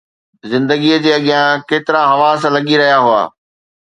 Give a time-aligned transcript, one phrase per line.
[0.51, 3.21] زندگيءَ جي اڳيان ڪيترا حواس لڳي رهيا هئا